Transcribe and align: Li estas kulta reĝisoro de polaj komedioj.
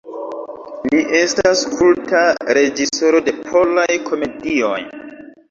Li 0.93 1.01
estas 1.19 1.61
kulta 1.73 2.23
reĝisoro 2.59 3.23
de 3.29 3.35
polaj 3.53 3.87
komedioj. 4.09 4.75